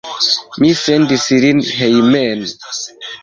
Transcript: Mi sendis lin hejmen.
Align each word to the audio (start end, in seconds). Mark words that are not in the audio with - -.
Mi 0.63 0.69
sendis 0.79 1.27
lin 1.45 1.61
hejmen. 1.81 2.41